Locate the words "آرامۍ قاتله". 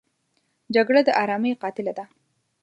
1.21-1.93